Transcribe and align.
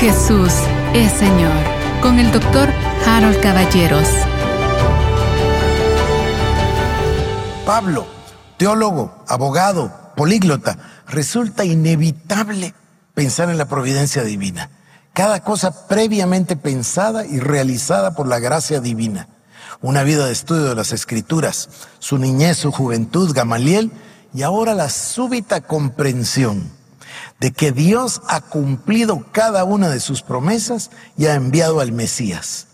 Jesús 0.00 0.54
es 0.94 1.12
Señor 1.12 1.52
con 2.00 2.18
el 2.18 2.32
doctor 2.32 2.70
Harold 3.06 3.38
Caballeros. 3.42 4.08
Pablo, 7.66 8.06
teólogo, 8.56 9.22
abogado, 9.28 9.92
políglota, 10.16 10.78
resulta 11.06 11.66
inevitable 11.66 12.72
pensar 13.12 13.50
en 13.50 13.58
la 13.58 13.68
providencia 13.68 14.24
divina. 14.24 14.70
Cada 15.12 15.44
cosa 15.44 15.86
previamente 15.86 16.56
pensada 16.56 17.26
y 17.26 17.38
realizada 17.38 18.14
por 18.14 18.26
la 18.26 18.38
gracia 18.38 18.80
divina. 18.80 19.28
Una 19.82 20.02
vida 20.02 20.24
de 20.24 20.32
estudio 20.32 20.64
de 20.64 20.76
las 20.76 20.92
escrituras, 20.92 21.68
su 21.98 22.16
niñez, 22.16 22.56
su 22.56 22.72
juventud, 22.72 23.34
Gamaliel, 23.34 23.92
y 24.32 24.44
ahora 24.44 24.72
la 24.72 24.88
súbita 24.88 25.60
comprensión 25.60 26.79
de 27.40 27.52
que 27.52 27.72
Dios 27.72 28.20
ha 28.28 28.42
cumplido 28.42 29.26
cada 29.32 29.64
una 29.64 29.88
de 29.88 29.98
sus 29.98 30.22
promesas 30.22 30.90
y 31.16 31.26
ha 31.26 31.34
enviado 31.34 31.80
al 31.80 31.90
Mesías. 31.90 32.66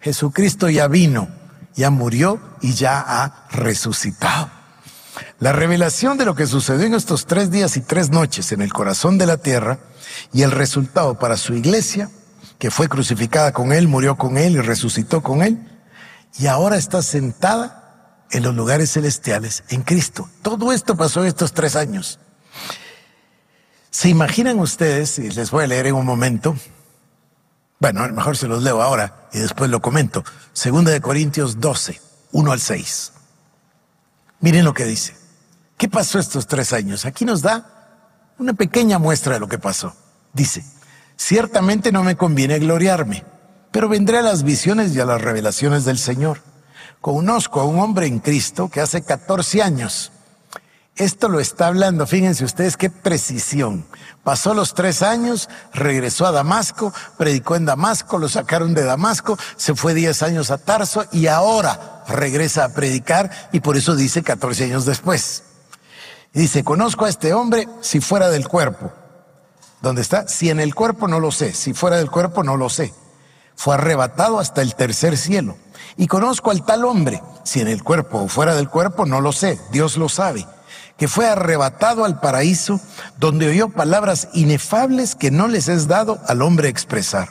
Jesucristo 0.00 0.68
ya 0.68 0.88
vino, 0.88 1.28
ya 1.74 1.90
murió 1.90 2.38
y 2.60 2.74
ya 2.74 3.00
ha 3.00 3.48
resucitado. 3.50 4.50
La 5.38 5.52
revelación 5.52 6.18
de 6.18 6.26
lo 6.26 6.34
que 6.34 6.46
sucedió 6.46 6.86
en 6.86 6.94
estos 6.94 7.26
tres 7.26 7.50
días 7.50 7.76
y 7.78 7.80
tres 7.80 8.10
noches 8.10 8.52
en 8.52 8.60
el 8.60 8.72
corazón 8.72 9.16
de 9.16 9.26
la 9.26 9.38
tierra 9.38 9.78
y 10.32 10.42
el 10.42 10.50
resultado 10.50 11.18
para 11.18 11.38
su 11.38 11.54
iglesia, 11.54 12.10
que 12.58 12.70
fue 12.70 12.88
crucificada 12.88 13.52
con 13.52 13.72
él, 13.72 13.88
murió 13.88 14.16
con 14.16 14.36
él 14.36 14.52
y 14.52 14.60
resucitó 14.60 15.22
con 15.22 15.42
él, 15.42 15.66
y 16.38 16.46
ahora 16.46 16.76
está 16.76 17.02
sentada 17.02 18.26
en 18.30 18.42
los 18.42 18.54
lugares 18.54 18.92
celestiales 18.92 19.64
en 19.70 19.82
Cristo. 19.82 20.28
Todo 20.42 20.72
esto 20.72 20.96
pasó 20.96 21.22
en 21.22 21.28
estos 21.28 21.52
tres 21.52 21.74
años. 21.74 22.18
¿Se 23.90 24.08
imaginan 24.08 24.58
ustedes, 24.60 25.18
y 25.18 25.30
les 25.30 25.50
voy 25.50 25.64
a 25.64 25.66
leer 25.66 25.88
en 25.88 25.96
un 25.96 26.06
momento, 26.06 26.56
bueno, 27.80 28.06
mejor 28.08 28.36
se 28.36 28.46
los 28.46 28.62
leo 28.62 28.82
ahora 28.82 29.28
y 29.32 29.38
después 29.38 29.70
lo 29.70 29.80
comento, 29.80 30.22
Segunda 30.52 30.92
de 30.92 31.00
Corintios 31.00 31.60
12, 31.60 32.00
1 32.32 32.52
al 32.52 32.60
6. 32.60 33.12
Miren 34.40 34.64
lo 34.64 34.74
que 34.74 34.84
dice. 34.84 35.16
¿Qué 35.76 35.88
pasó 35.88 36.18
estos 36.18 36.46
tres 36.46 36.72
años? 36.72 37.06
Aquí 37.06 37.24
nos 37.24 37.40
da 37.40 38.34
una 38.38 38.52
pequeña 38.52 38.98
muestra 38.98 39.34
de 39.34 39.40
lo 39.40 39.48
que 39.48 39.58
pasó. 39.58 39.94
Dice, 40.34 40.62
ciertamente 41.16 41.90
no 41.90 42.04
me 42.04 42.16
conviene 42.16 42.58
gloriarme, 42.58 43.24
pero 43.72 43.88
vendré 43.88 44.18
a 44.18 44.22
las 44.22 44.42
visiones 44.42 44.94
y 44.94 45.00
a 45.00 45.06
las 45.06 45.20
revelaciones 45.20 45.84
del 45.84 45.98
Señor. 45.98 46.42
Conozco 47.00 47.60
a 47.60 47.64
un 47.64 47.78
hombre 47.80 48.06
en 48.06 48.18
Cristo 48.18 48.68
que 48.68 48.80
hace 48.80 49.02
14 49.02 49.62
años 49.62 50.12
esto 50.96 51.28
lo 51.28 51.40
está 51.40 51.68
hablando, 51.68 52.06
fíjense 52.06 52.44
ustedes 52.44 52.76
qué 52.76 52.90
precisión. 52.90 53.86
Pasó 54.22 54.52
los 54.52 54.74
tres 54.74 55.02
años, 55.02 55.48
regresó 55.72 56.26
a 56.26 56.32
Damasco, 56.32 56.92
predicó 57.16 57.56
en 57.56 57.64
Damasco, 57.64 58.18
lo 58.18 58.28
sacaron 58.28 58.74
de 58.74 58.84
Damasco, 58.84 59.38
se 59.56 59.74
fue 59.74 59.94
diez 59.94 60.22
años 60.22 60.50
a 60.50 60.58
Tarso 60.58 61.06
y 61.10 61.28
ahora 61.28 62.04
regresa 62.06 62.64
a 62.64 62.68
predicar 62.70 63.30
y 63.50 63.60
por 63.60 63.78
eso 63.78 63.96
dice 63.96 64.22
catorce 64.22 64.64
años 64.64 64.84
después. 64.84 65.44
dice, 66.34 66.64
conozco 66.64 67.06
a 67.06 67.08
este 67.08 67.32
hombre 67.32 67.66
si 67.80 68.00
fuera 68.00 68.28
del 68.28 68.46
cuerpo. 68.46 68.92
¿Dónde 69.80 70.02
está? 70.02 70.28
Si 70.28 70.50
en 70.50 70.60
el 70.60 70.74
cuerpo 70.74 71.08
no 71.08 71.18
lo 71.18 71.30
sé, 71.30 71.54
si 71.54 71.72
fuera 71.72 71.96
del 71.96 72.10
cuerpo 72.10 72.42
no 72.42 72.58
lo 72.58 72.68
sé. 72.68 72.92
Fue 73.56 73.74
arrebatado 73.74 74.38
hasta 74.38 74.60
el 74.60 74.74
tercer 74.74 75.16
cielo. 75.16 75.56
Y 75.96 76.06
conozco 76.08 76.50
al 76.50 76.64
tal 76.66 76.84
hombre, 76.84 77.22
si 77.42 77.60
en 77.60 77.68
el 77.68 77.82
cuerpo 77.82 78.18
o 78.18 78.28
fuera 78.28 78.54
del 78.54 78.68
cuerpo 78.68 79.06
no 79.06 79.22
lo 79.22 79.32
sé, 79.32 79.58
Dios 79.70 79.96
lo 79.96 80.10
sabe 80.10 80.46
que 81.00 81.08
fue 81.08 81.26
arrebatado 81.26 82.04
al 82.04 82.20
paraíso, 82.20 82.78
donde 83.18 83.48
oyó 83.48 83.70
palabras 83.70 84.28
inefables 84.34 85.14
que 85.14 85.30
no 85.30 85.48
les 85.48 85.66
es 85.68 85.88
dado 85.88 86.20
al 86.26 86.42
hombre 86.42 86.68
expresar. 86.68 87.30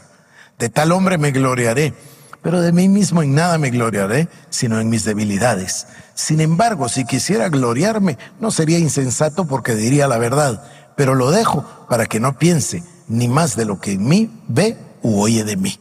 De 0.57 0.69
tal 0.69 0.91
hombre 0.91 1.19
me 1.19 1.29
gloriaré, 1.29 1.93
pero 2.41 2.61
de 2.61 2.71
mí 2.71 2.89
mismo 2.89 3.21
en 3.21 3.35
nada 3.35 3.59
me 3.59 3.69
gloriaré, 3.69 4.27
sino 4.49 4.79
en 4.79 4.89
mis 4.89 5.03
debilidades. 5.03 5.85
Sin 6.15 6.41
embargo, 6.41 6.89
si 6.89 7.05
quisiera 7.05 7.47
gloriarme, 7.49 8.17
no 8.39 8.49
sería 8.49 8.79
insensato 8.79 9.45
porque 9.45 9.75
diría 9.75 10.07
la 10.07 10.17
verdad, 10.17 10.63
pero 10.95 11.13
lo 11.13 11.29
dejo 11.29 11.63
para 11.87 12.07
que 12.07 12.19
no 12.19 12.39
piense 12.39 12.83
ni 13.07 13.27
más 13.27 13.55
de 13.55 13.65
lo 13.65 13.79
que 13.79 13.91
en 13.91 14.03
mí 14.03 14.31
ve 14.47 14.79
u 15.03 15.21
oye 15.21 15.43
de 15.43 15.57
mí. 15.57 15.79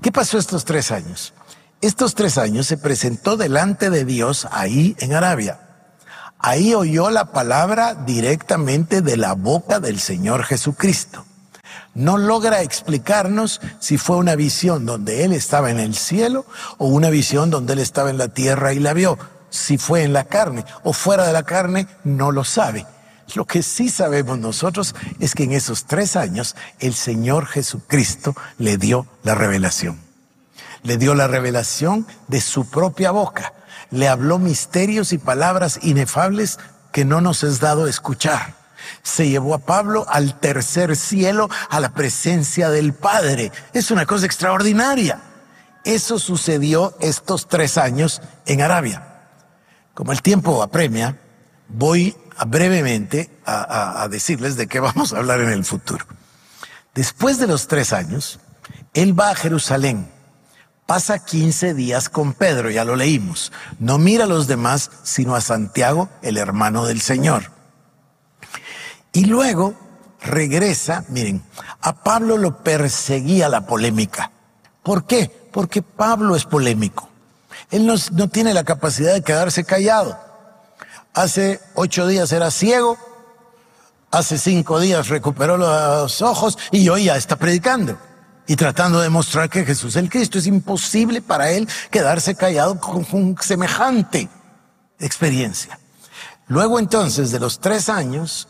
¿Qué 0.00 0.12
pasó 0.12 0.38
estos 0.38 0.64
tres 0.64 0.92
años? 0.92 1.34
Estos 1.80 2.14
tres 2.14 2.38
años 2.38 2.68
se 2.68 2.78
presentó 2.78 3.36
delante 3.36 3.90
de 3.90 4.04
Dios 4.04 4.46
ahí 4.52 4.94
en 5.00 5.14
Arabia 5.14 5.64
Ahí 6.40 6.72
oyó 6.72 7.10
la 7.10 7.32
palabra 7.32 7.94
directamente 7.94 9.02
de 9.02 9.16
la 9.16 9.34
boca 9.34 9.80
del 9.80 9.98
Señor 9.98 10.44
Jesucristo. 10.44 11.24
No 11.94 12.16
logra 12.16 12.62
explicarnos 12.62 13.60
si 13.80 13.98
fue 13.98 14.16
una 14.16 14.36
visión 14.36 14.86
donde 14.86 15.24
Él 15.24 15.32
estaba 15.32 15.72
en 15.72 15.80
el 15.80 15.96
cielo 15.96 16.46
o 16.76 16.86
una 16.86 17.10
visión 17.10 17.50
donde 17.50 17.72
Él 17.72 17.80
estaba 17.80 18.10
en 18.10 18.18
la 18.18 18.28
tierra 18.28 18.72
y 18.72 18.78
la 18.78 18.92
vio. 18.92 19.18
Si 19.50 19.78
fue 19.78 20.04
en 20.04 20.12
la 20.12 20.24
carne 20.24 20.64
o 20.84 20.92
fuera 20.92 21.26
de 21.26 21.32
la 21.32 21.42
carne, 21.42 21.88
no 22.04 22.30
lo 22.30 22.44
sabe. 22.44 22.86
Lo 23.34 23.44
que 23.44 23.64
sí 23.64 23.88
sabemos 23.88 24.38
nosotros 24.38 24.94
es 25.18 25.34
que 25.34 25.42
en 25.42 25.52
esos 25.52 25.86
tres 25.86 26.14
años 26.14 26.54
el 26.78 26.94
Señor 26.94 27.46
Jesucristo 27.46 28.36
le 28.58 28.76
dio 28.76 29.08
la 29.24 29.34
revelación. 29.34 29.98
Le 30.84 30.98
dio 30.98 31.16
la 31.16 31.26
revelación 31.26 32.06
de 32.28 32.40
su 32.40 32.70
propia 32.70 33.10
boca 33.10 33.54
le 33.90 34.08
habló 34.08 34.38
misterios 34.38 35.12
y 35.12 35.18
palabras 35.18 35.78
inefables 35.82 36.58
que 36.92 37.04
no 37.04 37.20
nos 37.20 37.42
es 37.42 37.60
dado 37.60 37.86
escuchar. 37.86 38.54
Se 39.02 39.28
llevó 39.28 39.54
a 39.54 39.58
Pablo 39.58 40.06
al 40.08 40.38
tercer 40.38 40.96
cielo, 40.96 41.48
a 41.70 41.80
la 41.80 41.90
presencia 41.90 42.70
del 42.70 42.94
Padre. 42.94 43.52
Es 43.72 43.90
una 43.90 44.06
cosa 44.06 44.26
extraordinaria. 44.26 45.20
Eso 45.84 46.18
sucedió 46.18 46.96
estos 47.00 47.48
tres 47.48 47.78
años 47.78 48.22
en 48.46 48.62
Arabia. 48.62 49.26
Como 49.94 50.12
el 50.12 50.22
tiempo 50.22 50.62
apremia, 50.62 51.18
voy 51.68 52.16
brevemente 52.46 53.30
a, 53.44 54.02
a 54.02 54.08
decirles 54.08 54.56
de 54.56 54.66
qué 54.66 54.80
vamos 54.80 55.12
a 55.12 55.18
hablar 55.18 55.40
en 55.40 55.50
el 55.50 55.64
futuro. 55.64 56.04
Después 56.94 57.38
de 57.38 57.46
los 57.46 57.68
tres 57.68 57.92
años, 57.92 58.38
él 58.94 59.18
va 59.18 59.30
a 59.30 59.34
Jerusalén 59.34 60.10
pasa 60.88 61.18
15 61.18 61.74
días 61.74 62.08
con 62.08 62.32
Pedro, 62.32 62.70
ya 62.70 62.82
lo 62.82 62.96
leímos. 62.96 63.52
No 63.78 63.98
mira 63.98 64.24
a 64.24 64.26
los 64.26 64.46
demás, 64.46 64.90
sino 65.02 65.34
a 65.34 65.42
Santiago, 65.42 66.08
el 66.22 66.38
hermano 66.38 66.86
del 66.86 67.02
Señor. 67.02 67.50
Y 69.12 69.26
luego 69.26 69.74
regresa, 70.22 71.04
miren, 71.08 71.44
a 71.82 72.02
Pablo 72.02 72.38
lo 72.38 72.62
perseguía 72.62 73.50
la 73.50 73.66
polémica. 73.66 74.32
¿Por 74.82 75.04
qué? 75.04 75.30
Porque 75.52 75.82
Pablo 75.82 76.34
es 76.34 76.46
polémico. 76.46 77.10
Él 77.70 77.84
no, 77.84 77.96
no 78.12 78.30
tiene 78.30 78.54
la 78.54 78.64
capacidad 78.64 79.12
de 79.12 79.20
quedarse 79.20 79.64
callado. 79.64 80.18
Hace 81.12 81.60
ocho 81.74 82.06
días 82.06 82.32
era 82.32 82.50
ciego, 82.50 82.96
hace 84.10 84.38
cinco 84.38 84.80
días 84.80 85.08
recuperó 85.08 85.58
los 85.58 86.22
ojos 86.22 86.56
y 86.70 86.88
hoy 86.88 87.04
ya 87.04 87.16
está 87.18 87.36
predicando 87.36 87.98
y 88.48 88.56
tratando 88.56 88.98
de 88.98 89.04
demostrar 89.04 89.50
que 89.50 89.64
Jesús 89.64 89.94
es 89.94 90.02
el 90.02 90.08
Cristo. 90.08 90.38
Es 90.38 90.46
imposible 90.46 91.20
para 91.20 91.50
él 91.50 91.68
quedarse 91.90 92.34
callado 92.34 92.80
con, 92.80 93.36
semejante 93.40 94.28
experiencia. 94.98 95.78
Luego 96.48 96.78
entonces, 96.78 97.30
de 97.30 97.38
los 97.38 97.60
tres 97.60 97.90
años, 97.90 98.48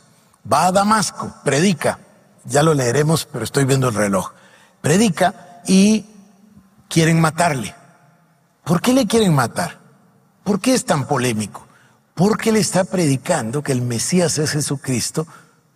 va 0.50 0.66
a 0.66 0.72
Damasco, 0.72 1.34
predica, 1.44 1.98
ya 2.44 2.62
lo 2.62 2.74
leeremos, 2.74 3.26
pero 3.30 3.44
estoy 3.44 3.64
viendo 3.64 3.88
el 3.88 3.96
reloj, 3.96 4.30
predica 4.80 5.62
y 5.66 6.06
quieren 6.88 7.20
matarle. 7.20 7.74
¿Por 8.62 8.80
qué 8.80 8.92
le 8.92 9.08
quieren 9.08 9.34
matar? 9.34 9.80
¿Por 10.44 10.60
qué 10.60 10.74
es 10.74 10.84
tan 10.84 11.08
polémico? 11.08 11.66
Porque 12.14 12.52
le 12.52 12.60
está 12.60 12.84
predicando 12.84 13.64
que 13.64 13.72
el 13.72 13.82
Mesías 13.82 14.38
es 14.38 14.52
Jesucristo 14.52 15.26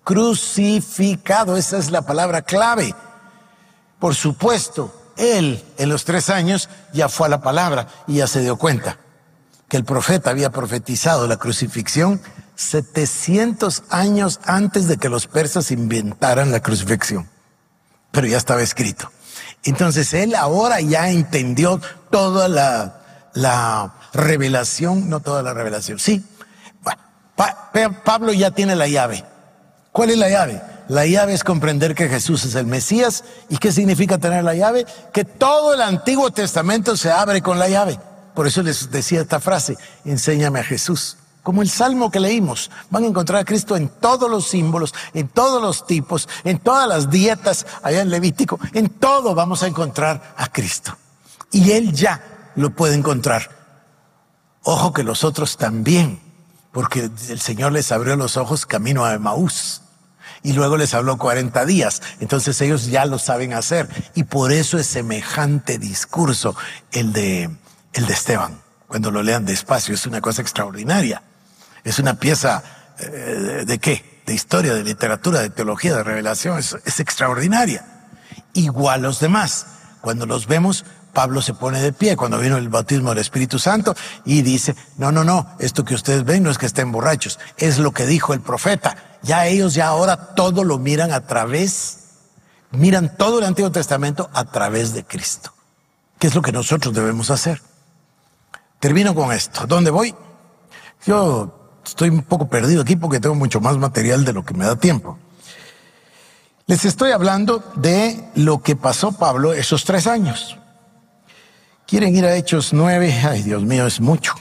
crucificado. 0.04 1.56
Esa 1.56 1.78
es 1.78 1.90
la 1.90 2.02
palabra 2.02 2.42
clave. 2.42 2.94
Por 4.02 4.16
supuesto, 4.16 5.12
él 5.16 5.62
en 5.78 5.88
los 5.88 6.04
tres 6.04 6.28
años 6.28 6.68
ya 6.92 7.08
fue 7.08 7.28
a 7.28 7.30
la 7.30 7.40
palabra 7.40 7.86
y 8.08 8.14
ya 8.14 8.26
se 8.26 8.40
dio 8.40 8.56
cuenta 8.56 8.98
que 9.68 9.76
el 9.76 9.84
profeta 9.84 10.30
había 10.30 10.50
profetizado 10.50 11.28
la 11.28 11.36
crucifixión 11.36 12.20
700 12.56 13.84
años 13.90 14.40
antes 14.42 14.88
de 14.88 14.96
que 14.96 15.08
los 15.08 15.28
persas 15.28 15.70
inventaran 15.70 16.50
la 16.50 16.58
crucifixión. 16.58 17.30
Pero 18.10 18.26
ya 18.26 18.38
estaba 18.38 18.60
escrito. 18.60 19.08
Entonces 19.62 20.12
él 20.14 20.34
ahora 20.34 20.80
ya 20.80 21.08
entendió 21.08 21.80
toda 22.10 22.48
la, 22.48 23.30
la 23.34 23.94
revelación, 24.12 25.08
no 25.08 25.20
toda 25.20 25.44
la 25.44 25.54
revelación, 25.54 26.00
sí. 26.00 26.26
Pablo 28.04 28.32
ya 28.32 28.50
tiene 28.50 28.74
la 28.74 28.88
llave. 28.88 29.24
¿Cuál 29.92 30.10
es 30.10 30.18
la 30.18 30.28
llave? 30.28 30.71
La 30.88 31.06
llave 31.06 31.34
es 31.34 31.44
comprender 31.44 31.94
que 31.94 32.08
Jesús 32.08 32.44
es 32.44 32.54
el 32.54 32.66
Mesías. 32.66 33.24
¿Y 33.48 33.58
qué 33.58 33.72
significa 33.72 34.18
tener 34.18 34.44
la 34.44 34.54
llave? 34.54 34.86
Que 35.12 35.24
todo 35.24 35.74
el 35.74 35.82
Antiguo 35.82 36.30
Testamento 36.30 36.96
se 36.96 37.10
abre 37.10 37.42
con 37.42 37.58
la 37.58 37.68
llave. 37.68 37.98
Por 38.34 38.46
eso 38.46 38.62
les 38.62 38.90
decía 38.90 39.20
esta 39.20 39.40
frase, 39.40 39.76
enséñame 40.04 40.60
a 40.60 40.64
Jesús. 40.64 41.18
Como 41.42 41.60
el 41.60 41.68
salmo 41.68 42.10
que 42.10 42.20
leímos, 42.20 42.70
van 42.88 43.02
a 43.02 43.08
encontrar 43.08 43.40
a 43.40 43.44
Cristo 43.44 43.76
en 43.76 43.88
todos 43.88 44.30
los 44.30 44.46
símbolos, 44.46 44.94
en 45.12 45.28
todos 45.28 45.60
los 45.60 45.86
tipos, 45.86 46.28
en 46.44 46.60
todas 46.60 46.88
las 46.88 47.10
dietas 47.10 47.66
allá 47.82 48.00
en 48.00 48.10
Levítico, 48.10 48.60
en 48.72 48.88
todo 48.88 49.34
vamos 49.34 49.62
a 49.62 49.66
encontrar 49.66 50.34
a 50.36 50.48
Cristo. 50.52 50.96
Y 51.50 51.72
Él 51.72 51.92
ya 51.92 52.52
lo 52.54 52.70
puede 52.70 52.94
encontrar. 52.94 53.50
Ojo 54.62 54.92
que 54.92 55.02
los 55.02 55.24
otros 55.24 55.56
también, 55.56 56.20
porque 56.70 57.10
el 57.28 57.40
Señor 57.40 57.72
les 57.72 57.90
abrió 57.90 58.14
los 58.14 58.36
ojos 58.36 58.64
camino 58.64 59.04
a 59.04 59.14
Emaús. 59.14 59.82
Y 60.42 60.52
luego 60.52 60.76
les 60.76 60.94
habló 60.94 61.18
40 61.18 61.64
días. 61.64 62.02
Entonces 62.20 62.60
ellos 62.60 62.86
ya 62.86 63.04
lo 63.04 63.18
saben 63.18 63.54
hacer. 63.54 63.88
Y 64.14 64.24
por 64.24 64.52
eso 64.52 64.78
es 64.78 64.86
semejante 64.86 65.78
discurso 65.78 66.56
el 66.90 67.12
de, 67.12 67.50
el 67.92 68.06
de 68.06 68.12
Esteban. 68.12 68.60
Cuando 68.86 69.10
lo 69.10 69.22
lean 69.22 69.44
despacio, 69.44 69.94
es 69.94 70.06
una 70.06 70.20
cosa 70.20 70.42
extraordinaria. 70.42 71.22
Es 71.84 71.98
una 71.98 72.14
pieza 72.14 72.62
eh, 72.98 73.64
de 73.66 73.78
qué? 73.78 74.22
De 74.26 74.34
historia, 74.34 74.74
de 74.74 74.84
literatura, 74.84 75.40
de 75.40 75.50
teología, 75.50 75.96
de 75.96 76.04
revelación. 76.04 76.58
Es, 76.58 76.76
es 76.84 77.00
extraordinaria. 77.00 77.84
Igual 78.54 79.02
los 79.02 79.18
demás. 79.18 79.66
Cuando 80.00 80.26
los 80.26 80.46
vemos, 80.46 80.84
Pablo 81.12 81.42
se 81.42 81.54
pone 81.54 81.80
de 81.80 81.92
pie 81.92 82.16
cuando 82.16 82.38
vino 82.38 82.56
el 82.56 82.68
bautismo 82.68 83.10
del 83.10 83.18
Espíritu 83.18 83.58
Santo 83.58 83.94
y 84.24 84.42
dice, 84.42 84.74
no, 84.96 85.12
no, 85.12 85.24
no, 85.24 85.54
esto 85.58 85.84
que 85.84 85.94
ustedes 85.94 86.24
ven 86.24 86.42
no 86.42 86.50
es 86.50 86.58
que 86.58 86.66
estén 86.66 86.90
borrachos, 86.90 87.38
es 87.58 87.78
lo 87.78 87.92
que 87.92 88.06
dijo 88.06 88.34
el 88.34 88.40
profeta. 88.40 88.96
Ya 89.22 89.46
ellos 89.46 89.74
ya 89.74 89.88
ahora 89.88 90.34
todo 90.34 90.64
lo 90.64 90.78
miran 90.78 91.12
a 91.12 91.26
través, 91.26 91.98
miran 92.72 93.16
todo 93.16 93.38
el 93.38 93.44
Antiguo 93.44 93.70
Testamento 93.70 94.28
a 94.32 94.44
través 94.44 94.92
de 94.94 95.04
Cristo. 95.04 95.52
¿Qué 96.18 96.26
es 96.26 96.34
lo 96.34 96.42
que 96.42 96.52
nosotros 96.52 96.94
debemos 96.94 97.30
hacer? 97.30 97.60
Termino 98.80 99.14
con 99.14 99.32
esto. 99.32 99.66
¿Dónde 99.66 99.90
voy? 99.90 100.14
Yo 101.06 101.80
estoy 101.84 102.08
un 102.08 102.22
poco 102.22 102.48
perdido 102.48 102.82
aquí 102.82 102.96
porque 102.96 103.20
tengo 103.20 103.34
mucho 103.34 103.60
más 103.60 103.76
material 103.76 104.24
de 104.24 104.32
lo 104.32 104.44
que 104.44 104.54
me 104.54 104.64
da 104.64 104.76
tiempo. 104.76 105.18
Les 106.66 106.84
estoy 106.84 107.10
hablando 107.12 107.62
de 107.76 108.24
lo 108.34 108.62
que 108.62 108.76
pasó 108.76 109.12
Pablo 109.12 109.52
esos 109.52 109.84
tres 109.84 110.06
años. 110.06 110.58
¿Quieren 111.86 112.16
ir 112.16 112.24
a 112.24 112.34
Hechos 112.36 112.72
9? 112.72 113.22
Ay, 113.28 113.42
Dios 113.42 113.62
mío, 113.62 113.86
es 113.86 114.00
mucho. 114.00 114.34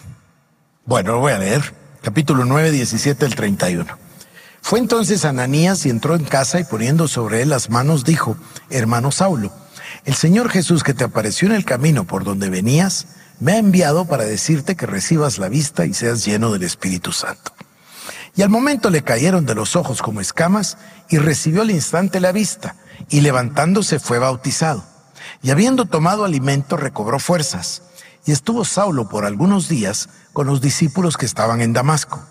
Bueno, 0.85 1.13
lo 1.13 1.19
voy 1.19 1.33
a 1.33 1.39
leer. 1.39 1.73
Capítulo 2.01 2.45
9, 2.45 2.71
17 2.71 3.25
al 3.25 3.35
31. 3.35 4.00
Fue 4.61 4.79
entonces 4.79 5.25
Ananías 5.25 5.85
y 5.85 5.89
entró 5.89 6.15
en 6.15 6.23
casa 6.23 6.59
y 6.59 6.63
poniendo 6.63 7.07
sobre 7.07 7.41
él 7.41 7.49
las 7.49 7.69
manos 7.69 8.03
dijo, 8.03 8.37
hermano 8.69 9.11
Saulo, 9.11 9.51
el 10.05 10.15
Señor 10.15 10.49
Jesús 10.49 10.83
que 10.83 10.93
te 10.93 11.03
apareció 11.03 11.47
en 11.47 11.55
el 11.55 11.65
camino 11.65 12.05
por 12.05 12.23
donde 12.23 12.49
venías, 12.49 13.07
me 13.39 13.53
ha 13.53 13.57
enviado 13.57 14.05
para 14.05 14.23
decirte 14.23 14.75
que 14.75 14.85
recibas 14.85 15.39
la 15.39 15.49
vista 15.49 15.85
y 15.85 15.93
seas 15.93 16.23
lleno 16.23 16.51
del 16.51 16.63
Espíritu 16.63 17.11
Santo. 17.11 17.51
Y 18.35 18.43
al 18.43 18.49
momento 18.49 18.89
le 18.89 19.03
cayeron 19.03 19.45
de 19.45 19.55
los 19.55 19.75
ojos 19.75 20.01
como 20.01 20.21
escamas 20.21 20.77
y 21.09 21.17
recibió 21.17 21.63
al 21.63 21.71
instante 21.71 22.19
la 22.19 22.31
vista 22.31 22.75
y 23.09 23.21
levantándose 23.21 23.99
fue 23.99 24.19
bautizado. 24.19 24.85
Y 25.41 25.49
habiendo 25.51 25.85
tomado 25.85 26.23
alimento, 26.23 26.77
recobró 26.77 27.19
fuerzas. 27.19 27.81
Y 28.25 28.31
estuvo 28.31 28.63
Saulo 28.63 29.09
por 29.09 29.25
algunos 29.25 29.67
días 29.67 30.07
con 30.33 30.47
los 30.47 30.61
discípulos 30.61 31.17
que 31.17 31.25
estaban 31.25 31.61
en 31.61 31.73
Damasco. 31.73 32.23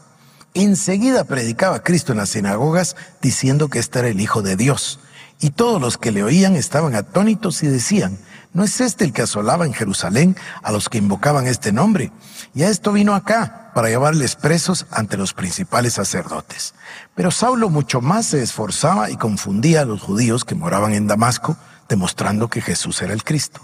Enseguida 0.54 1.24
predicaba 1.24 1.82
Cristo 1.82 2.12
en 2.12 2.18
las 2.18 2.30
sinagogas 2.30 2.96
diciendo 3.22 3.68
que 3.68 3.78
este 3.78 4.00
era 4.00 4.08
el 4.08 4.20
Hijo 4.20 4.42
de 4.42 4.56
Dios. 4.56 4.98
Y 5.38 5.50
todos 5.50 5.80
los 5.80 5.96
que 5.96 6.10
le 6.10 6.24
oían 6.24 6.56
estaban 6.56 6.94
atónitos 6.94 7.62
y 7.62 7.68
decían, 7.68 8.18
¿no 8.52 8.64
es 8.64 8.80
este 8.80 9.04
el 9.04 9.12
que 9.12 9.22
asolaba 9.22 9.64
en 9.64 9.72
Jerusalén 9.72 10.36
a 10.62 10.72
los 10.72 10.88
que 10.88 10.98
invocaban 10.98 11.46
este 11.46 11.72
nombre? 11.72 12.12
Y 12.52 12.64
a 12.64 12.68
esto 12.68 12.92
vino 12.92 13.14
acá 13.14 13.70
para 13.74 13.88
llevarles 13.88 14.34
presos 14.34 14.86
ante 14.90 15.16
los 15.16 15.32
principales 15.32 15.94
sacerdotes. 15.94 16.74
Pero 17.14 17.30
Saulo 17.30 17.70
mucho 17.70 18.00
más 18.00 18.26
se 18.26 18.42
esforzaba 18.42 19.08
y 19.08 19.16
confundía 19.16 19.82
a 19.82 19.86
los 19.86 20.02
judíos 20.02 20.44
que 20.44 20.56
moraban 20.56 20.92
en 20.94 21.06
Damasco 21.06 21.56
demostrando 21.88 22.48
que 22.48 22.60
Jesús 22.60 23.00
era 23.02 23.12
el 23.12 23.24
Cristo. 23.24 23.60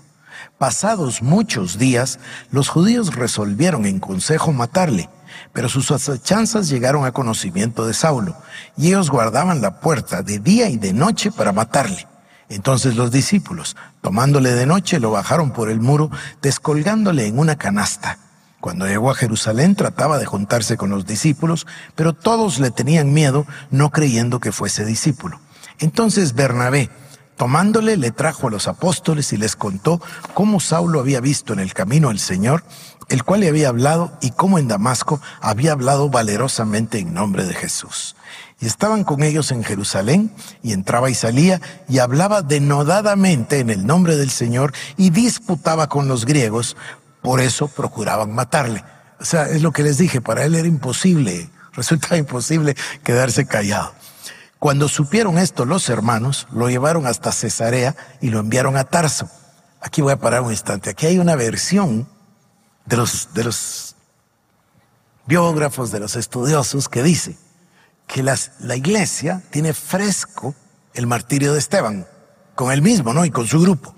Pasados 0.59 1.21
muchos 1.21 1.79
días, 1.79 2.19
los 2.51 2.69
judíos 2.69 3.15
resolvieron 3.15 3.87
en 3.87 4.01
consejo 4.01 4.53
matarle, 4.53 5.09
pero 5.53 5.69
sus 5.69 5.91
acechanzas 5.91 6.69
llegaron 6.69 7.05
a 7.05 7.13
conocimiento 7.13 7.87
de 7.87 7.95
Saulo, 7.95 8.37
y 8.77 8.89
ellos 8.89 9.11
guardaban 9.11 9.61
la 9.61 9.81
puerta 9.81 10.23
de 10.23 10.39
día 10.39 10.69
y 10.69 10.77
de 10.77 10.93
noche 10.93 11.31
para 11.31 11.53
matarle. 11.53 12.07
Entonces 12.49 12.97
los 12.97 13.11
discípulos, 13.11 13.77
tomándole 14.03 14.53
de 14.53 14.67
noche, 14.67 15.01
lo 15.01 15.11
bajaron 15.11 15.53
por 15.53 15.71
el 15.71 15.81
muro, 15.81 16.11
descolgándole 16.43 17.27
en 17.27 17.39
una 17.39 17.57
canasta. 17.57 18.19
Cuando 18.61 18.87
llegó 18.87 19.11
a 19.11 19.15
Jerusalén 19.15 19.75
trataba 19.75 20.19
de 20.19 20.27
juntarse 20.27 20.77
con 20.77 20.91
los 20.91 21.07
discípulos, 21.07 21.67
pero 21.95 22.13
todos 22.13 22.59
le 22.59 22.71
tenían 22.71 23.13
miedo, 23.13 23.47
no 23.71 23.91
creyendo 23.91 24.41
que 24.41 24.53
fuese 24.53 24.85
discípulo. 24.85 25.41
Entonces 25.79 26.35
Bernabé, 26.35 26.91
Tomándole, 27.37 27.99
le 27.99 28.13
trajo 28.13 28.49
a 28.49 28.51
los 28.51 28.67
apóstoles 28.67 29.33
y 29.33 29.37
les 29.37 29.57
contó 29.57 30.01
cómo 30.33 30.59
Saulo 30.59 31.01
había 31.01 31.21
visto 31.21 31.53
en 31.53 31.59
el 31.59 31.75
camino 31.75 32.09
al 32.09 32.19
Señor, 32.19 32.65
el 33.09 33.23
cual 33.25 33.41
le 33.41 33.49
había 33.49 33.69
hablado, 33.69 34.17
y 34.21 34.31
cómo 34.31 34.59
en 34.59 34.69
Damasco 34.69 35.21
había 35.41 35.73
hablado 35.73 36.09
valerosamente 36.09 36.99
en 36.99 37.15
nombre 37.15 37.45
de 37.45 37.55
Jesús. 37.55 38.17
Y 38.59 38.67
estaban 38.67 39.05
con 39.05 39.23
ellos 39.23 39.53
en 39.53 39.63
Jerusalén, 39.63 40.33
y 40.63 40.73
entraba 40.73 41.11
y 41.11 41.15
salía, 41.15 41.61
y 41.89 41.99
hablaba 41.99 42.43
denodadamente 42.43 43.61
en 43.61 43.71
el 43.71 43.87
nombre 43.87 44.17
del 44.17 44.31
Señor, 44.31 44.73
y 44.97 45.11
disputaba 45.11 45.89
con 45.89 46.09
los 46.09 46.25
griegos, 46.25 46.77
por 47.23 47.41
eso 47.41 47.69
procuraban 47.69 48.35
matarle. 48.35 48.83
O 49.21 49.25
sea, 49.25 49.49
es 49.49 49.63
lo 49.63 49.73
que 49.73 49.83
les 49.83 49.99
dije, 49.99 50.21
para 50.21 50.45
él 50.45 50.55
era 50.55 50.69
imposible, 50.69 51.51
resulta 51.73 52.17
imposible 52.17 52.77
quedarse 53.05 53.47
callado. 53.47 53.93
Cuando 54.59 54.89
supieron 54.89 55.39
esto 55.39 55.65
los 55.65 55.89
hermanos, 55.91 56.49
lo 56.51 56.69
llevaron 56.69 57.07
hasta 57.07 57.31
Cesarea 57.31 57.95
y 58.21 58.31
lo 58.31 58.41
enviaron 58.41 58.77
a 58.77 58.85
Tarso. 58.85 59.29
Aquí 59.81 60.01
voy 60.01 60.13
a 60.13 60.19
parar 60.19 60.41
un 60.41 60.51
instante. 60.51 60.91
Aquí 60.91 61.07
hay 61.07 61.19
una 61.19 61.37
versión 61.37 62.09
de 62.87 62.97
los, 62.97 63.35
de 63.35 63.45
los 63.45 63.97
biógrafos, 65.27 65.91
de 65.91 66.01
los 66.01 66.17
estudiosos, 66.17 66.89
que 66.89 67.03
dice 67.03 67.37
que 68.07 68.23
la 68.23 68.77
iglesia 68.77 69.43
tiene 69.51 69.75
fresco 69.75 70.55
el 70.95 71.07
martirio 71.07 71.53
de 71.53 71.59
Esteban, 71.59 72.07
con 72.55 72.73
él 72.73 72.83
mismo, 72.83 73.13
¿no? 73.13 73.25
Y 73.25 73.31
con 73.31 73.47
su 73.47 73.61
grupo. 73.61 73.95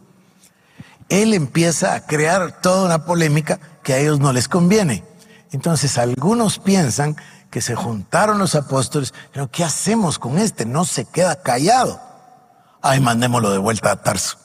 Él 1.08 1.32
empieza 1.32 1.94
a 1.94 2.06
crear 2.06 2.60
toda 2.60 2.86
una 2.86 3.04
polémica 3.04 3.58
que 3.82 3.94
a 3.94 3.98
ellos 3.98 4.18
no 4.20 4.32
les 4.32 4.48
conviene. 4.48 5.04
Entonces 5.52 5.96
algunos 5.96 6.58
piensan 6.58 7.16
que 7.50 7.62
se 7.62 7.74
juntaron 7.74 8.38
los 8.38 8.54
apóstoles, 8.54 9.14
pero 9.32 9.50
¿qué 9.50 9.64
hacemos 9.64 10.18
con 10.18 10.38
este? 10.38 10.66
No 10.66 10.84
se 10.84 11.06
queda 11.06 11.40
callado. 11.40 12.00
Ay, 12.82 13.00
mandémoslo 13.00 13.50
de 13.50 13.58
vuelta 13.58 13.92
a 13.92 14.02
Tarso. 14.02 14.38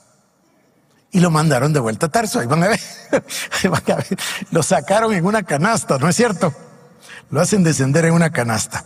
Y 1.14 1.20
lo 1.20 1.32
mandaron 1.32 1.72
de 1.72 1.80
vuelta 1.80 2.08
a 2.08 2.10
Tarso. 2.10 2.40
Ahí 2.40 2.48
van 2.48 2.64
a 2.64 2.68
ver. 2.68 2.80
Ahí 3.64 3.70
van 3.70 3.84
a 3.88 3.96
ver. 3.96 4.18
Lo 4.52 4.62
sacaron 4.64 5.14
en 5.14 5.26
una 5.26 5.44
canasta, 5.44 5.98
¿no 6.00 6.10
es 6.10 6.16
cierto? 6.16 6.54
Lo 7.30 7.40
hacen 7.40 7.64
descender 7.64 8.06
en 8.06 8.14
una 8.14 8.32
canasta. 8.32 8.84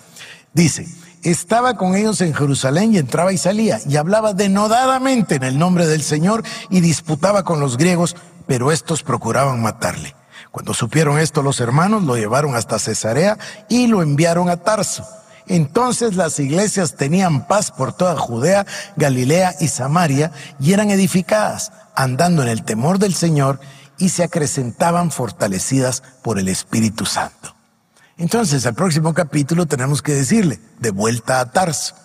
Dice, 0.54 0.88
estaba 1.24 1.76
con 1.76 1.96
ellos 1.96 2.22
en 2.22 2.34
Jerusalén 2.34 2.94
y 2.94 2.98
entraba 2.98 3.34
y 3.34 3.38
salía 3.38 3.80
y 3.88 3.96
hablaba 3.96 4.34
denodadamente 4.34 5.36
en 5.36 5.44
el 5.44 5.58
nombre 5.58 5.88
del 5.88 6.04
Señor 6.04 6.44
y 6.70 6.82
disputaba 6.82 7.44
con 7.44 7.60
los 7.60 7.78
griegos, 7.78 8.16
pero 8.46 8.72
estos 8.72 9.04
procuraban 9.04 9.62
matarle. 9.62 10.16
Cuando 10.52 10.74
supieron 10.74 11.20
esto 11.20 11.42
los 11.42 11.60
hermanos, 11.60 12.04
lo 12.04 12.16
llevaron 12.16 12.56
hasta 12.56 12.80
Cesarea 12.80 13.38
y 13.70 13.88
lo 13.88 14.02
enviaron 14.02 14.50
a 14.50 14.58
Tarso. 14.58 15.06
Entonces 15.48 16.16
las 16.16 16.40
iglesias 16.40 16.96
tenían 16.96 17.48
paz 17.48 17.72
por 17.72 17.94
toda 17.94 18.18
Judea, 18.18 18.66
Galilea 18.96 19.56
y 19.60 19.68
Samaria 19.68 20.32
y 20.60 20.74
eran 20.74 20.92
edificadas, 20.92 21.72
andando 21.96 22.44
en 22.44 22.50
el 22.50 22.64
temor 22.64 23.00
del 23.00 23.14
Señor 23.14 23.60
y 23.98 24.10
se 24.10 24.24
acrecentaban 24.24 25.12
fortalecidas 25.12 26.04
por 26.22 26.40
el 26.40 26.48
Espíritu 26.48 27.06
Santo. 27.06 27.56
Entonces, 28.18 28.66
al 28.66 28.74
próximo 28.74 29.14
capítulo 29.14 29.68
tenemos 29.68 30.02
que 30.02 30.14
decirle, 30.14 30.60
de 30.80 30.92
vuelta 30.92 31.40
a 31.40 31.52
Tarso, 31.52 31.96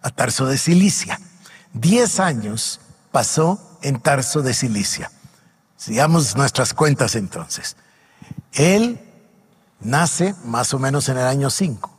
a 0.00 0.10
Tarso 0.10 0.46
de 0.46 0.56
Cilicia. 0.56 1.20
Diez 1.72 2.20
años 2.20 2.80
pasó 3.10 3.78
en 3.82 4.00
Tarso 4.00 4.42
de 4.42 4.54
Cilicia. 4.54 5.10
Sigamos 5.76 6.36
nuestras 6.36 6.72
cuentas 6.72 7.14
entonces. 7.14 7.76
Él 8.52 9.00
nace 9.80 10.34
más 10.44 10.74
o 10.74 10.78
menos 10.78 11.08
en 11.08 11.18
el 11.18 11.26
año 11.26 11.50
5, 11.50 11.89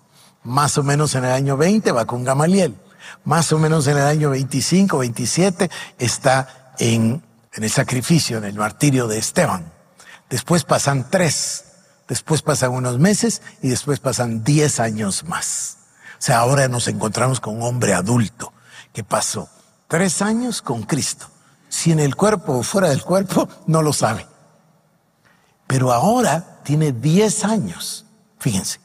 más 0.44 0.78
o 0.78 0.84
menos 0.84 1.16
en 1.16 1.26
el 1.26 1.32
año 1.32 1.58
20 1.58 1.92
va 1.92 2.06
con 2.06 2.24
Gamaliel, 2.24 2.76
más 3.24 3.52
o 3.52 3.60
menos 3.60 3.88
en 3.88 3.98
el 3.98 4.04
año 4.04 4.30
25, 4.32 4.98
27 4.98 5.70
está 6.00 6.74
en, 6.80 7.24
en 7.54 7.64
el 7.64 7.70
sacrificio, 7.70 8.38
en 8.38 8.46
el 8.46 8.56
martirio 8.56 9.08
de 9.08 9.18
Esteban. 9.18 9.72
Después 10.30 10.64
pasan 10.64 11.10
tres, 11.10 11.66
después 12.08 12.42
pasan 12.42 12.72
unos 12.72 13.00
meses 13.00 13.42
y 13.62 13.70
después 13.70 14.00
pasan 14.00 14.44
diez 14.44 14.80
años 14.80 15.26
más. 15.26 15.78
O 16.20 16.22
sea, 16.22 16.40
ahora 16.40 16.68
nos 16.68 16.88
encontramos 16.88 17.40
con 17.40 17.58
un 17.58 17.64
hombre 17.64 17.94
adulto 17.94 18.54
que 18.94 19.04
pasó 19.04 19.50
tres 19.88 20.22
años 20.22 20.62
con 20.62 20.84
Cristo 20.84 21.32
si 21.72 21.92
en 21.92 22.02
el 22.02 22.16
cuerpo 22.16 22.58
o 22.58 22.64
fuera 22.64 22.90
del 22.90 23.02
cuerpo, 23.02 23.48
no 23.66 23.82
lo 23.82 23.94
sabe. 23.94 24.28
Pero 25.68 25.94
ahora 25.94 26.60
tiene 26.64 26.92
10 26.92 27.46
años, 27.46 28.06
fíjense, 28.40 28.82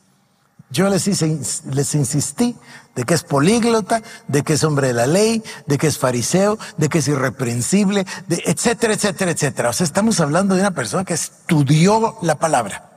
Yo 0.71 0.89
les, 0.89 1.07
hice, 1.07 1.39
les 1.71 1.95
insistí 1.95 2.57
de 2.97 3.05
que 3.05 3.15
es 3.15 3.23
políglota, 3.23 4.03
de 4.27 4.43
que 4.43 4.55
es 4.55 4.65
hombre 4.65 4.89
de 4.89 4.95
la 4.95 5.07
ley, 5.07 5.43
de 5.67 5.79
que 5.79 5.87
es 5.87 5.99
fariseo, 5.99 6.59
de 6.77 6.89
que 6.89 6.99
es 6.99 7.09
irreprensible, 7.09 8.05
de 8.27 8.43
etcétera, 8.47 8.95
etcétera, 8.95 9.31
etcétera. 9.31 9.69
O 9.69 9.73
sea, 9.73 9.85
estamos 9.85 10.19
hablando 10.21 10.55
de 10.55 10.63
una 10.63 10.73
persona 10.73 11.05
que 11.05 11.15
estudió 11.15 12.17
la 12.23 12.37
palabra. 12.37 12.91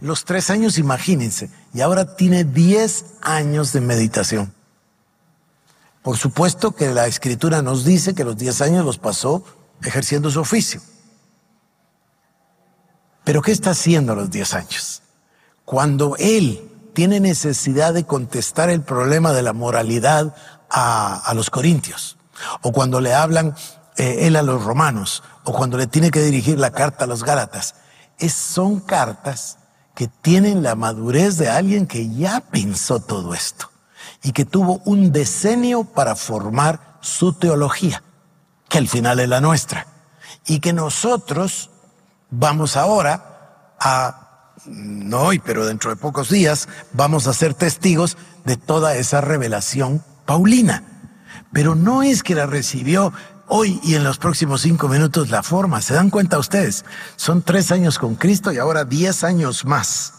Los 0.00 0.24
tres 0.24 0.50
años, 0.50 0.78
imagínense, 0.78 1.50
y 1.74 1.80
ahora 1.80 2.16
tiene 2.16 2.44
diez 2.44 3.04
años 3.20 3.72
de 3.72 3.80
meditación. 3.80 4.52
Por 6.02 6.16
supuesto 6.16 6.72
que 6.72 6.90
la 6.90 7.06
escritura 7.06 7.62
nos 7.62 7.84
dice 7.84 8.14
que 8.14 8.24
los 8.24 8.36
diez 8.36 8.60
años 8.60 8.84
los 8.84 8.98
pasó 8.98 9.44
ejerciendo 9.82 10.30
su 10.30 10.40
oficio. 10.40 10.80
Pero 13.24 13.42
¿qué 13.42 13.52
está 13.52 13.70
haciendo 13.70 14.12
a 14.12 14.16
los 14.16 14.30
diez 14.30 14.54
años? 14.54 15.02
Cuando 15.64 16.16
él 16.18 16.71
tiene 16.92 17.20
necesidad 17.20 17.94
de 17.94 18.04
contestar 18.04 18.70
el 18.70 18.82
problema 18.82 19.32
de 19.32 19.42
la 19.42 19.52
moralidad 19.52 20.34
a, 20.70 21.32
los 21.34 21.50
corintios, 21.50 22.16
o 22.62 22.72
cuando 22.72 23.00
le 23.00 23.14
hablan 23.14 23.54
eh, 23.96 24.26
él 24.26 24.36
a 24.36 24.42
los 24.42 24.64
romanos, 24.64 25.22
o 25.44 25.52
cuando 25.52 25.76
le 25.76 25.86
tiene 25.86 26.10
que 26.10 26.22
dirigir 26.22 26.58
la 26.58 26.70
carta 26.70 27.04
a 27.04 27.08
los 27.08 27.24
gálatas, 27.24 27.74
es, 28.18 28.32
son 28.32 28.80
cartas 28.80 29.58
que 29.94 30.08
tienen 30.08 30.62
la 30.62 30.74
madurez 30.74 31.36
de 31.36 31.50
alguien 31.50 31.86
que 31.86 32.08
ya 32.14 32.40
pensó 32.40 33.00
todo 33.00 33.34
esto 33.34 33.70
y 34.22 34.32
que 34.32 34.44
tuvo 34.44 34.80
un 34.84 35.12
decenio 35.12 35.84
para 35.84 36.16
formar 36.16 36.98
su 37.00 37.34
teología, 37.34 38.02
que 38.68 38.78
al 38.78 38.88
final 38.88 39.20
es 39.20 39.28
la 39.28 39.40
nuestra, 39.40 39.86
y 40.46 40.60
que 40.60 40.72
nosotros 40.72 41.70
vamos 42.30 42.76
ahora 42.76 43.74
a 43.78 44.21
no 44.66 45.22
hoy, 45.22 45.38
pero 45.38 45.66
dentro 45.66 45.90
de 45.90 45.96
pocos 45.96 46.30
días, 46.30 46.68
vamos 46.92 47.26
a 47.26 47.32
ser 47.32 47.54
testigos 47.54 48.16
de 48.44 48.56
toda 48.56 48.96
esa 48.96 49.20
revelación 49.20 50.02
paulina. 50.26 50.84
Pero 51.52 51.74
no 51.74 52.02
es 52.02 52.22
que 52.22 52.34
la 52.34 52.46
recibió 52.46 53.12
hoy 53.48 53.80
y 53.82 53.94
en 53.94 54.04
los 54.04 54.18
próximos 54.18 54.62
cinco 54.62 54.88
minutos 54.88 55.30
la 55.30 55.42
forma. 55.42 55.82
¿Se 55.82 55.94
dan 55.94 56.10
cuenta 56.10 56.38
ustedes? 56.38 56.84
Son 57.16 57.42
tres 57.42 57.72
años 57.72 57.98
con 57.98 58.14
Cristo 58.14 58.52
y 58.52 58.58
ahora 58.58 58.84
diez 58.84 59.24
años 59.24 59.64
más. 59.64 60.14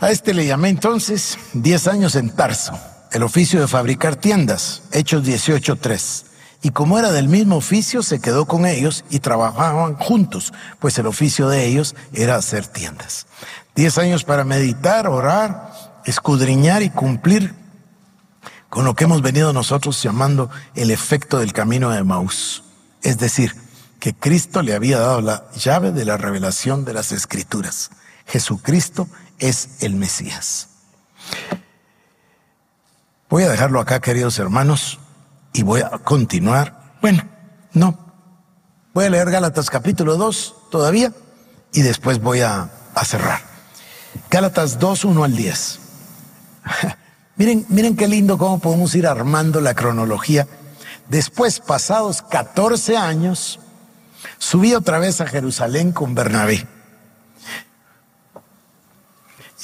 A 0.00 0.10
este 0.10 0.32
le 0.32 0.46
llamé 0.46 0.68
entonces 0.68 1.38
diez 1.54 1.88
años 1.88 2.14
en 2.14 2.30
Tarso, 2.30 2.78
el 3.10 3.24
oficio 3.24 3.60
de 3.60 3.66
fabricar 3.66 4.14
tiendas, 4.16 4.82
Hechos 4.92 5.24
18.3 5.24 6.27
y 6.60 6.70
como 6.70 6.98
era 6.98 7.12
del 7.12 7.28
mismo 7.28 7.56
oficio, 7.56 8.02
se 8.02 8.20
quedó 8.20 8.46
con 8.46 8.66
ellos 8.66 9.04
y 9.10 9.20
trabajaban 9.20 9.94
juntos, 9.94 10.52
pues 10.80 10.98
el 10.98 11.06
oficio 11.06 11.48
de 11.48 11.66
ellos 11.66 11.94
era 12.12 12.34
hacer 12.34 12.66
tiendas. 12.66 13.26
Diez 13.76 13.96
años 13.96 14.24
para 14.24 14.44
meditar, 14.44 15.06
orar, 15.06 15.72
escudriñar 16.04 16.82
y 16.82 16.90
cumplir 16.90 17.54
con 18.68 18.84
lo 18.84 18.94
que 18.94 19.04
hemos 19.04 19.22
venido 19.22 19.52
nosotros 19.52 20.02
llamando 20.02 20.50
el 20.74 20.90
efecto 20.90 21.38
del 21.38 21.52
camino 21.52 21.90
de 21.90 22.02
Maús. 22.02 22.64
Es 23.02 23.18
decir, 23.18 23.54
que 24.00 24.14
Cristo 24.14 24.62
le 24.62 24.74
había 24.74 24.98
dado 24.98 25.20
la 25.20 25.48
llave 25.52 25.92
de 25.92 26.04
la 26.04 26.16
revelación 26.16 26.84
de 26.84 26.92
las 26.92 27.12
escrituras. 27.12 27.90
Jesucristo 28.26 29.08
es 29.38 29.80
el 29.80 29.94
Mesías. 29.94 30.68
Voy 33.30 33.44
a 33.44 33.48
dejarlo 33.48 33.80
acá, 33.80 34.00
queridos 34.00 34.38
hermanos 34.40 34.98
y 35.52 35.62
voy 35.62 35.80
a 35.80 35.90
continuar. 35.98 36.96
Bueno, 37.00 37.22
no. 37.72 37.98
Voy 38.94 39.04
a 39.04 39.10
leer 39.10 39.30
Gálatas 39.30 39.70
capítulo 39.70 40.16
2 40.16 40.54
todavía 40.70 41.12
y 41.72 41.82
después 41.82 42.20
voy 42.20 42.40
a, 42.40 42.70
cerrar. 43.04 43.40
Gálatas 44.30 44.78
2, 44.78 45.04
1 45.04 45.24
al 45.24 45.36
10. 45.36 45.78
miren, 47.36 47.66
miren 47.68 47.96
qué 47.96 48.08
lindo 48.08 48.38
cómo 48.38 48.58
podemos 48.58 48.94
ir 48.96 49.06
armando 49.06 49.60
la 49.60 49.74
cronología. 49.74 50.48
Después, 51.08 51.60
pasados 51.60 52.22
14 52.22 52.96
años, 52.96 53.60
subí 54.38 54.74
otra 54.74 54.98
vez 54.98 55.20
a 55.20 55.26
Jerusalén 55.26 55.92
con 55.92 56.14
Bernabé, 56.14 56.66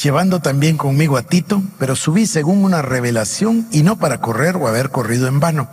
llevando 0.03 0.41
también 0.41 0.77
conmigo 0.77 1.17
a 1.17 1.23
Tito, 1.23 1.63
pero 1.79 1.97
subí 1.97 2.27
según 2.27 2.65
una 2.65 2.83
revelación 2.83 3.69
y 3.71 3.83
no 3.83 3.97
para 3.97 4.21
correr 4.21 4.57
o 4.57 4.69
haber 4.69 4.91
corrido 4.91 5.27
en 5.27 5.41
vano. 5.41 5.69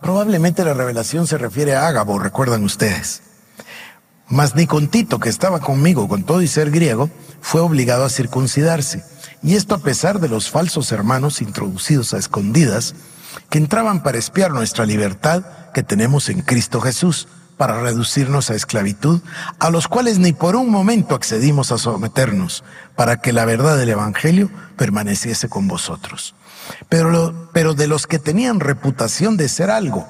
Probablemente 0.00 0.64
la 0.64 0.74
revelación 0.74 1.26
se 1.26 1.38
refiere 1.38 1.74
a 1.74 1.86
Ágabo, 1.86 2.18
recuerdan 2.18 2.64
ustedes. 2.64 3.22
Mas 4.28 4.54
ni 4.54 4.66
con 4.66 4.88
Tito, 4.88 5.20
que 5.20 5.28
estaba 5.28 5.60
conmigo 5.60 6.08
con 6.08 6.24
todo 6.24 6.42
y 6.42 6.48
ser 6.48 6.70
griego, 6.70 7.10
fue 7.40 7.60
obligado 7.60 8.04
a 8.04 8.10
circuncidarse. 8.10 9.04
Y 9.42 9.54
esto 9.54 9.74
a 9.74 9.78
pesar 9.78 10.20
de 10.20 10.28
los 10.28 10.50
falsos 10.50 10.90
hermanos 10.92 11.40
introducidos 11.40 12.14
a 12.14 12.18
escondidas, 12.18 12.94
que 13.50 13.58
entraban 13.58 14.02
para 14.02 14.18
espiar 14.18 14.50
nuestra 14.50 14.86
libertad 14.86 15.44
que 15.72 15.82
tenemos 15.82 16.28
en 16.28 16.40
Cristo 16.40 16.80
Jesús, 16.80 17.28
para 17.56 17.80
reducirnos 17.80 18.50
a 18.50 18.54
esclavitud, 18.54 19.20
a 19.58 19.70
los 19.70 19.88
cuales 19.88 20.18
ni 20.18 20.32
por 20.32 20.56
un 20.56 20.70
momento 20.70 21.14
accedimos 21.14 21.72
a 21.72 21.78
someternos, 21.78 22.64
para 22.94 23.16
que 23.16 23.32
la 23.32 23.44
verdad 23.44 23.76
del 23.76 23.90
Evangelio 23.90 24.50
permaneciese 24.76 25.48
con 25.48 25.68
vosotros. 25.68 26.34
Pero, 26.88 27.48
pero 27.52 27.74
de 27.74 27.86
los 27.86 28.06
que 28.06 28.18
tenían 28.18 28.60
reputación 28.60 29.36
de 29.36 29.48
ser 29.48 29.70
algo, 29.70 30.06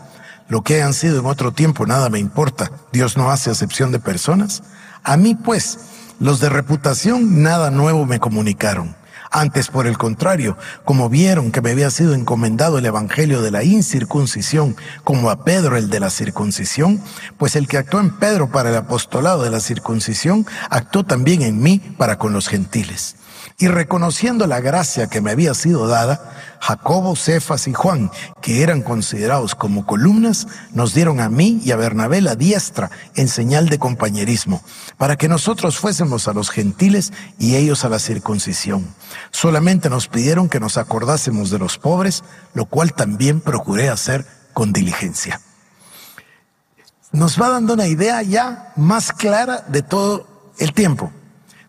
lo 0.49 0.63
que 0.63 0.77
hayan 0.77 0.95
sido 0.95 1.21
en 1.21 1.27
otro 1.27 1.53
tiempo, 1.53 1.87
nada 1.87 2.09
me 2.09 2.19
importa. 2.19 2.71
Dios 2.93 3.17
no 3.17 3.31
hace 3.31 3.51
acepción 3.51 3.91
de 3.91 3.99
personas. 3.99 4.63
A 5.03 5.17
mí, 5.17 5.35
pues, 5.35 5.79
los 6.21 6.41
de 6.41 6.49
reputación 6.49 7.43
nada 7.43 7.71
nuevo 7.71 8.07
me 8.07 8.21
comunicaron. 8.21 8.97
Antes, 9.37 9.69
por 9.69 9.87
el 9.87 9.99
contrario, 9.99 10.57
como 10.87 11.11
vieron 11.11 11.53
que 11.53 11.61
me 11.61 11.73
había 11.73 11.91
sido 11.91 12.15
encomendado 12.15 12.79
el 12.79 12.87
evangelio 12.87 13.43
de 13.43 13.51
la 13.51 13.65
incircuncisión, 13.65 14.75
como 15.05 15.29
a 15.29 15.45
Pedro 15.45 15.77
el 15.77 15.91
de 15.91 16.01
la 16.01 16.09
circuncisión, 16.09 17.03
pues 17.37 17.55
el 17.55 17.69
que 17.69 17.77
actuó 17.77 18.01
en 18.01 18.17
Pedro 18.17 18.51
para 18.51 18.71
el 18.71 18.77
apostolado 18.77 19.43
de 19.43 19.51
la 19.51 19.61
circuncisión, 19.61 20.47
actuó 20.71 21.05
también 21.05 21.43
en 21.43 21.61
mí 21.63 21.83
para 21.99 22.17
con 22.17 22.33
los 22.33 22.49
gentiles. 22.49 23.17
Y 23.59 23.69
reconociendo 23.69 24.47
la 24.47 24.61
gracia 24.61 25.07
que 25.07 25.21
me 25.21 25.31
había 25.31 25.55
sido 25.55 25.87
dada, 25.87 26.35
Jacobo, 26.61 27.17
Cefas 27.17 27.69
y 27.69 27.73
Juan, 27.73 28.11
que 28.43 28.63
eran 28.63 28.83
considerados 28.83 29.55
como 29.55 29.87
columnas, 29.87 30.47
nos 30.73 30.95
dieron 30.95 31.21
a 31.21 31.29
mí 31.29 31.61
y 31.65 31.71
a 31.71 31.77
Bernabé 31.77 32.21
la 32.21 32.35
diestra 32.35 32.91
en 33.15 33.29
señal 33.29 33.69
de 33.69 33.79
compañerismo, 33.79 34.63
para 34.99 35.17
que 35.17 35.29
nosotros 35.29 35.79
fuésemos 35.79 36.29
a 36.29 36.33
los 36.33 36.51
gentiles 36.51 37.13
y 37.39 37.57
ellos 37.57 37.85
a 37.85 37.89
la 37.89 37.99
circuncisión. 37.99 38.95
Solamente 39.31 39.89
nos 39.89 40.09
pidieron 40.09 40.49
que 40.49 40.61
nos 40.61 40.77
acordásemos 40.77 41.51
de 41.51 41.59
los 41.59 41.79
pobres, 41.79 42.25
lo 42.55 42.67
cual 42.67 42.93
también 42.93 43.41
procuré 43.41 43.89
hacer 43.89 44.27
con 44.53 44.73
diligencia. 44.73 45.41
Nos 47.13 47.41
va 47.41 47.49
dando 47.49 47.75
una 47.75 47.87
idea 47.87 48.23
ya 48.23 48.73
más 48.77 49.13
clara 49.13 49.65
de 49.69 49.83
todo 49.83 50.53
el 50.59 50.73
tiempo. 50.73 51.13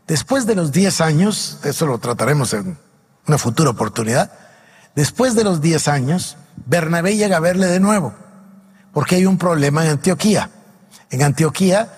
Después 0.07 0.45
de 0.45 0.55
los 0.55 0.71
10 0.71 1.01
años, 1.01 1.59
eso 1.63 1.85
lo 1.85 1.97
trataremos 1.97 2.53
en 2.53 2.77
una 3.27 3.37
futura 3.37 3.71
oportunidad, 3.71 4.31
después 4.95 5.35
de 5.35 5.43
los 5.43 5.59
10 5.59 5.87
años, 5.89 6.37
Bernabé 6.65 7.17
llega 7.17 7.37
a 7.37 7.41
verle 7.41 7.67
de 7.67 7.81
nuevo, 7.81 8.13
porque 8.93 9.15
hay 9.15 9.25
un 9.25 9.37
problema 9.37 9.83
en 9.83 9.91
Antioquía. 9.91 10.49
En 11.09 11.23
Antioquía, 11.23 11.91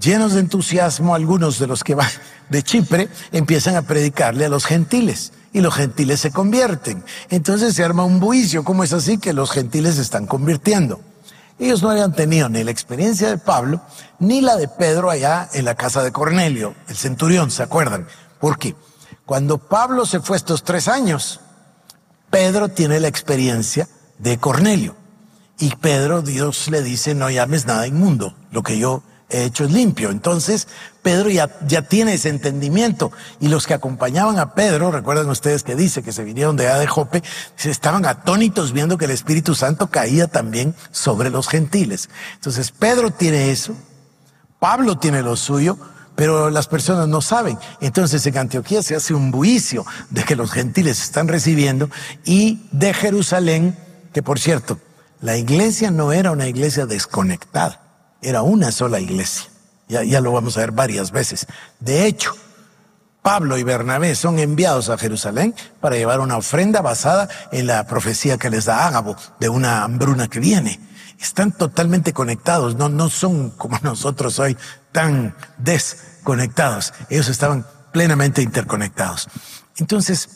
llenos 0.00 0.34
de 0.34 0.40
entusiasmo, 0.40 1.14
algunos 1.14 1.60
de 1.60 1.68
los 1.68 1.84
que 1.84 1.94
van 1.94 2.10
de 2.48 2.62
Chipre 2.64 3.08
empiezan 3.30 3.76
a 3.76 3.82
predicarle 3.82 4.44
a 4.44 4.48
los 4.48 4.66
gentiles 4.66 5.32
y 5.52 5.60
los 5.60 5.74
gentiles 5.74 6.18
se 6.18 6.32
convierten. 6.32 7.04
Entonces 7.30 7.74
se 7.74 7.84
arma 7.84 8.04
un 8.04 8.18
buicio, 8.18 8.64
¿cómo 8.64 8.82
es 8.82 8.92
así 8.92 9.18
que 9.18 9.32
los 9.32 9.52
gentiles 9.52 9.94
se 9.94 10.02
están 10.02 10.26
convirtiendo? 10.26 11.00
Ellos 11.58 11.82
no 11.82 11.90
habían 11.90 12.12
tenido 12.12 12.48
ni 12.48 12.64
la 12.64 12.70
experiencia 12.70 13.28
de 13.28 13.38
Pablo, 13.38 13.80
ni 14.18 14.40
la 14.40 14.56
de 14.56 14.68
Pedro 14.68 15.10
allá 15.10 15.48
en 15.52 15.64
la 15.64 15.76
casa 15.76 16.02
de 16.02 16.12
Cornelio, 16.12 16.74
el 16.88 16.96
centurión, 16.96 17.50
¿se 17.50 17.62
acuerdan? 17.62 18.08
¿Por 18.40 18.58
qué? 18.58 18.74
Cuando 19.24 19.58
Pablo 19.58 20.04
se 20.04 20.20
fue 20.20 20.36
estos 20.36 20.64
tres 20.64 20.88
años, 20.88 21.40
Pedro 22.30 22.68
tiene 22.68 22.98
la 23.00 23.08
experiencia 23.08 23.88
de 24.18 24.38
Cornelio. 24.38 24.96
Y 25.58 25.76
Pedro, 25.76 26.22
Dios 26.22 26.68
le 26.68 26.82
dice, 26.82 27.14
no 27.14 27.30
llames 27.30 27.64
nada 27.66 27.86
inmundo, 27.86 28.34
lo 28.50 28.62
que 28.62 28.78
yo 28.78 29.02
hecho 29.28 29.64
es 29.64 29.72
limpio. 29.72 30.10
Entonces, 30.10 30.68
Pedro 31.02 31.30
ya, 31.30 31.50
ya 31.66 31.82
tiene 31.82 32.14
ese 32.14 32.28
entendimiento. 32.28 33.12
Y 33.40 33.48
los 33.48 33.66
que 33.66 33.74
acompañaban 33.74 34.38
a 34.38 34.54
Pedro, 34.54 34.90
recuerdan 34.90 35.28
ustedes 35.28 35.62
que 35.62 35.74
dice 35.74 36.02
que 36.02 36.12
se 36.12 36.24
vinieron 36.24 36.56
de 36.56 36.68
allá 36.68 36.78
de 36.78 36.86
Jope, 36.86 37.22
estaban 37.62 38.06
atónitos 38.06 38.72
viendo 38.72 38.98
que 38.98 39.06
el 39.06 39.10
Espíritu 39.10 39.54
Santo 39.54 39.88
caía 39.88 40.28
también 40.28 40.74
sobre 40.90 41.30
los 41.30 41.48
gentiles. 41.48 42.08
Entonces, 42.34 42.70
Pedro 42.70 43.10
tiene 43.10 43.50
eso, 43.50 43.74
Pablo 44.58 44.98
tiene 44.98 45.22
lo 45.22 45.36
suyo, 45.36 45.78
pero 46.16 46.48
las 46.48 46.68
personas 46.68 47.08
no 47.08 47.20
saben. 47.20 47.58
Entonces 47.80 48.24
en 48.26 48.38
Antioquía 48.38 48.82
se 48.82 48.94
hace 48.94 49.14
un 49.14 49.30
buicio 49.30 49.84
de 50.10 50.22
que 50.22 50.36
los 50.36 50.52
gentiles 50.52 51.02
están 51.02 51.26
recibiendo 51.28 51.90
y 52.24 52.62
de 52.70 52.94
Jerusalén, 52.94 53.76
que 54.12 54.22
por 54.22 54.38
cierto, 54.38 54.78
la 55.20 55.36
iglesia 55.36 55.90
no 55.90 56.12
era 56.12 56.30
una 56.30 56.46
iglesia 56.46 56.86
desconectada 56.86 57.83
era 58.24 58.42
una 58.42 58.72
sola 58.72 59.00
iglesia. 59.00 59.50
Ya, 59.88 60.20
lo 60.20 60.32
vamos 60.32 60.56
a 60.56 60.60
ver 60.60 60.72
varias 60.72 61.10
veces. 61.10 61.46
De 61.78 62.06
hecho, 62.06 62.34
Pablo 63.22 63.58
y 63.58 63.62
Bernabé 63.62 64.14
son 64.14 64.38
enviados 64.38 64.88
a 64.88 64.98
Jerusalén 64.98 65.54
para 65.80 65.96
llevar 65.96 66.20
una 66.20 66.36
ofrenda 66.36 66.80
basada 66.80 67.28
en 67.52 67.66
la 67.66 67.86
profecía 67.86 68.38
que 68.38 68.50
les 68.50 68.64
da 68.64 68.86
Ágabo 68.86 69.16
de 69.38 69.48
una 69.48 69.84
hambruna 69.84 70.28
que 70.28 70.40
viene. 70.40 70.80
Están 71.20 71.52
totalmente 71.52 72.12
conectados, 72.12 72.76
no, 72.76 72.88
no 72.88 73.08
son 73.08 73.50
como 73.50 73.78
nosotros 73.82 74.38
hoy 74.38 74.56
tan 74.90 75.34
desconectados. 75.58 76.92
Ellos 77.08 77.28
estaban 77.28 77.66
plenamente 77.92 78.42
interconectados. 78.42 79.28
Entonces, 79.76 80.28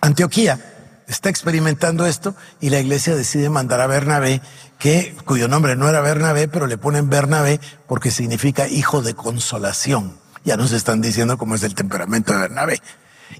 Antioquía 0.00 0.58
está 1.06 1.28
experimentando 1.28 2.06
esto 2.06 2.34
y 2.60 2.70
la 2.70 2.80
iglesia 2.80 3.14
decide 3.14 3.50
mandar 3.50 3.80
a 3.80 3.86
Bernabé, 3.86 4.40
que, 4.82 5.14
cuyo 5.24 5.46
nombre 5.46 5.76
no 5.76 5.88
era 5.88 6.00
Bernabé, 6.00 6.48
pero 6.48 6.66
le 6.66 6.76
ponen 6.76 7.08
Bernabé 7.08 7.60
porque 7.86 8.10
significa 8.10 8.66
hijo 8.66 9.00
de 9.00 9.14
consolación. 9.14 10.18
Ya 10.44 10.56
nos 10.56 10.72
están 10.72 11.00
diciendo 11.00 11.38
cómo 11.38 11.54
es 11.54 11.62
el 11.62 11.76
temperamento 11.76 12.32
de 12.32 12.40
Bernabé. 12.40 12.82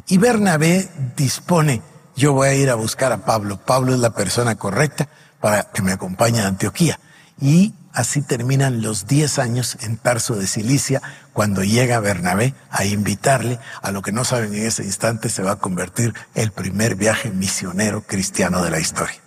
Y 0.06 0.18
Bernabé 0.18 0.88
dispone, 1.16 1.82
yo 2.14 2.32
voy 2.32 2.46
a 2.46 2.54
ir 2.54 2.70
a 2.70 2.76
buscar 2.76 3.10
a 3.10 3.24
Pablo. 3.24 3.56
Pablo 3.56 3.92
es 3.92 3.98
la 3.98 4.10
persona 4.10 4.54
correcta 4.54 5.08
para 5.40 5.64
que 5.64 5.82
me 5.82 5.90
acompañe 5.90 6.40
a 6.40 6.46
Antioquía. 6.46 7.00
Y 7.40 7.74
así 7.92 8.22
terminan 8.22 8.80
los 8.80 9.08
10 9.08 9.40
años 9.40 9.78
en 9.80 9.96
Tarso 9.96 10.36
de 10.36 10.46
Cilicia, 10.46 11.02
cuando 11.32 11.64
llega 11.64 11.98
Bernabé 11.98 12.54
a 12.70 12.84
invitarle 12.84 13.58
a 13.82 13.90
lo 13.90 14.00
que 14.02 14.12
no 14.12 14.24
saben 14.24 14.54
en 14.54 14.64
ese 14.64 14.84
instante 14.84 15.28
se 15.28 15.42
va 15.42 15.52
a 15.52 15.56
convertir 15.56 16.14
el 16.36 16.52
primer 16.52 16.94
viaje 16.94 17.30
misionero 17.30 18.02
cristiano 18.02 18.62
de 18.62 18.70
la 18.70 18.78
historia. 18.78 19.21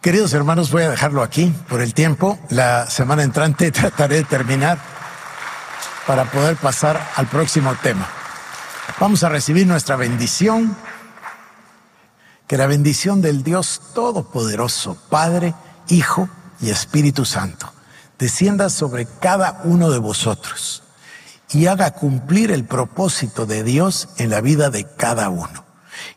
Queridos 0.00 0.32
hermanos, 0.32 0.70
voy 0.70 0.84
a 0.84 0.90
dejarlo 0.90 1.24
aquí 1.24 1.52
por 1.68 1.82
el 1.82 1.92
tiempo. 1.92 2.38
La 2.50 2.88
semana 2.88 3.24
entrante 3.24 3.72
trataré 3.72 4.18
de 4.18 4.24
terminar 4.24 4.78
para 6.06 6.30
poder 6.30 6.54
pasar 6.56 7.10
al 7.16 7.26
próximo 7.26 7.74
tema. 7.82 8.06
Vamos 9.00 9.24
a 9.24 9.28
recibir 9.28 9.66
nuestra 9.66 9.96
bendición. 9.96 10.76
Que 12.46 12.56
la 12.56 12.68
bendición 12.68 13.20
del 13.20 13.42
Dios 13.42 13.82
Todopoderoso, 13.92 14.96
Padre, 15.10 15.54
Hijo 15.88 16.28
y 16.60 16.70
Espíritu 16.70 17.24
Santo, 17.24 17.72
descienda 18.20 18.70
sobre 18.70 19.06
cada 19.20 19.62
uno 19.64 19.90
de 19.90 19.98
vosotros 19.98 20.84
y 21.50 21.66
haga 21.66 21.90
cumplir 21.90 22.52
el 22.52 22.64
propósito 22.64 23.46
de 23.46 23.64
Dios 23.64 24.10
en 24.16 24.30
la 24.30 24.40
vida 24.40 24.70
de 24.70 24.86
cada 24.96 25.28
uno. 25.28 25.64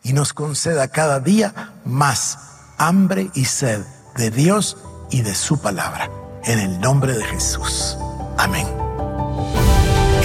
Y 0.03 0.13
nos 0.13 0.33
conceda 0.33 0.87
cada 0.87 1.19
día 1.19 1.73
más 1.83 2.50
hambre 2.81 3.29
y 3.35 3.45
sed 3.45 3.81
de 4.17 4.31
Dios 4.31 4.77
y 5.11 5.21
de 5.21 5.35
su 5.35 5.59
palabra. 5.59 6.09
En 6.43 6.57
el 6.57 6.79
nombre 6.79 7.13
de 7.13 7.23
Jesús. 7.23 7.95
Amén. 8.37 8.65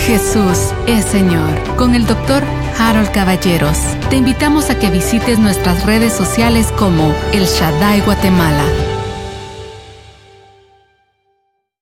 Jesús 0.06 0.72
es 0.86 1.04
Señor. 1.04 1.50
Con 1.76 1.94
el 1.94 2.06
doctor 2.06 2.42
Harold 2.78 3.10
Caballeros. 3.12 3.76
Te 4.08 4.16
invitamos 4.16 4.70
a 4.70 4.78
que 4.78 4.88
visites 4.88 5.38
nuestras 5.38 5.84
redes 5.84 6.14
sociales 6.14 6.72
como 6.78 7.14
El 7.32 7.44
Shaddai 7.44 8.00
Guatemala 8.00 8.85